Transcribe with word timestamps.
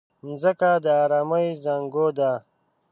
مځکه 0.25 0.71
د 0.83 0.85
ارامۍ 1.03 1.47
زانګو 1.63 2.07
ده. 2.17 2.31